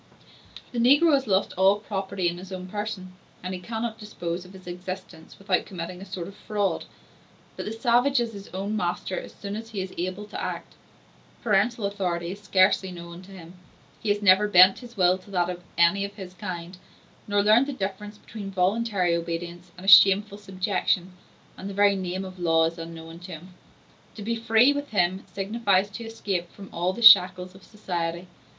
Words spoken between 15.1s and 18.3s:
to that of any of his kind, nor learned the difference